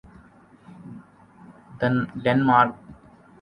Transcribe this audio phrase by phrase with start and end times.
[2.23, 2.75] Denmark